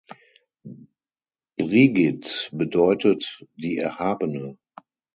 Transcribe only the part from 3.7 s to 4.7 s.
Erhabene“.